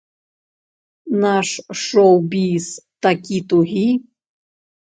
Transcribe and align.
Наш 1.25 1.49
шоў-біз 1.83 2.65
такі 3.09 3.37
тугі. 3.55 3.87